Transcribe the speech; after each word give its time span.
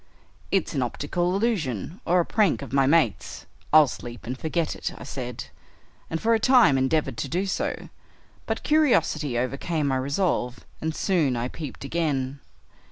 'It's 0.49 0.73
an 0.73 0.81
optical 0.81 1.35
illusion, 1.35 2.01
or 2.05 2.19
a 2.19 2.25
prank 2.25 2.63
of 2.63 2.73
my 2.73 2.87
mates; 2.87 3.45
I'll 3.71 3.85
sleep 3.87 4.25
and 4.25 4.35
forget 4.35 4.75
it,' 4.75 4.91
I 4.97 5.03
said, 5.03 5.45
and 6.09 6.19
for 6.19 6.33
a 6.33 6.39
time 6.39 6.75
endeavored 6.75 7.17
to 7.17 7.27
do 7.27 7.45
so, 7.45 7.89
but 8.47 8.63
curiosity 8.63 9.37
overcame 9.37 9.85
my 9.89 9.97
resolve, 9.97 10.65
and 10.81 10.95
soon 10.95 11.35
I 11.37 11.49
peeped 11.49 11.83
again. 11.85 12.39